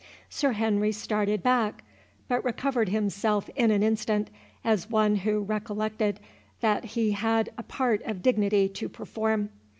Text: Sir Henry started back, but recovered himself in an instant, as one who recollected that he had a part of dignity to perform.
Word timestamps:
Sir 0.31 0.53
Henry 0.53 0.91
started 0.91 1.43
back, 1.43 1.83
but 2.27 2.43
recovered 2.43 2.89
himself 2.89 3.51
in 3.55 3.69
an 3.69 3.83
instant, 3.83 4.31
as 4.65 4.89
one 4.89 5.17
who 5.17 5.41
recollected 5.41 6.19
that 6.61 6.83
he 6.97 7.11
had 7.11 7.51
a 7.55 7.61
part 7.61 8.01
of 8.01 8.23
dignity 8.23 8.67
to 8.67 8.89
perform. 8.89 9.51